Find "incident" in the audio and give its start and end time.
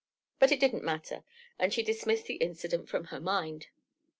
2.37-2.89